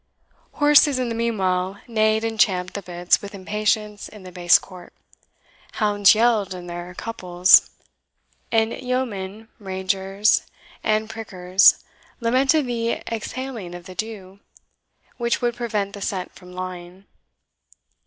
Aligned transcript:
Horses 0.53 0.97
in 0.97 1.09
the 1.09 1.13
meanwhile 1.13 1.79
neighed 1.87 2.23
and 2.23 2.39
champed 2.39 2.73
the 2.73 2.81
bits 2.81 3.21
with 3.21 3.35
impatience 3.35 4.09
in 4.09 4.23
the 4.23 4.31
base 4.31 4.57
court; 4.57 4.93
hounds 5.73 6.15
yelled 6.15 6.55
in 6.55 6.65
their 6.65 6.95
couples; 6.95 7.69
and 8.51 8.73
yeomen, 8.73 9.47
rangers, 9.59 10.41
and 10.83 11.07
prickers 11.07 11.83
lamented 12.19 12.65
the 12.65 12.93
exhaling 13.13 13.75
of 13.75 13.85
the 13.85 13.93
dew, 13.93 14.39
which 15.17 15.39
would 15.39 15.55
prevent 15.55 15.93
the 15.93 16.01
scent 16.01 16.33
from 16.33 16.51
lying. 16.51 17.05